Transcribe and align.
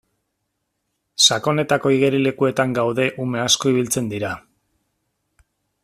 Sakonetako 1.27 1.91
igerilekuetan 1.97 2.73
gaude 2.79 3.05
ume 3.27 3.45
asko 3.45 3.75
ibiltzen 3.75 4.09
dira. 4.15 4.33